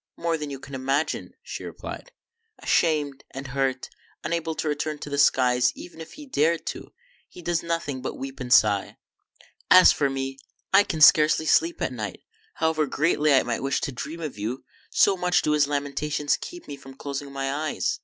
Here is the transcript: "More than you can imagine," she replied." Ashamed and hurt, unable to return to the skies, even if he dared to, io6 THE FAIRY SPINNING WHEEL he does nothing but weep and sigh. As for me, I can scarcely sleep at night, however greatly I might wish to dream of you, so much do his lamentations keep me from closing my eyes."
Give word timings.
"More 0.16 0.36
than 0.36 0.50
you 0.50 0.58
can 0.58 0.74
imagine," 0.74 1.34
she 1.44 1.62
replied." 1.62 2.10
Ashamed 2.58 3.22
and 3.30 3.46
hurt, 3.46 3.88
unable 4.24 4.56
to 4.56 4.66
return 4.66 4.98
to 4.98 5.08
the 5.10 5.16
skies, 5.16 5.70
even 5.76 6.00
if 6.00 6.14
he 6.14 6.26
dared 6.26 6.66
to, 6.66 6.80
io6 6.80 6.82
THE 6.82 6.82
FAIRY 6.82 6.88
SPINNING 6.88 6.92
WHEEL 6.92 7.24
he 7.28 7.42
does 7.42 7.62
nothing 7.62 8.02
but 8.02 8.18
weep 8.18 8.40
and 8.40 8.52
sigh. 8.52 8.96
As 9.70 9.92
for 9.92 10.10
me, 10.10 10.40
I 10.74 10.82
can 10.82 11.00
scarcely 11.00 11.46
sleep 11.46 11.80
at 11.80 11.92
night, 11.92 12.24
however 12.54 12.86
greatly 12.86 13.32
I 13.32 13.44
might 13.44 13.62
wish 13.62 13.80
to 13.82 13.92
dream 13.92 14.20
of 14.20 14.36
you, 14.36 14.64
so 14.90 15.16
much 15.16 15.42
do 15.42 15.52
his 15.52 15.68
lamentations 15.68 16.36
keep 16.36 16.66
me 16.66 16.76
from 16.76 16.94
closing 16.96 17.30
my 17.30 17.52
eyes." 17.54 18.00